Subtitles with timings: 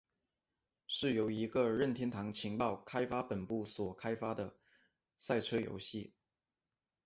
[0.87, 4.55] 是一个由任天堂情报开发本部所开发的
[5.19, 6.11] 赛车游戏。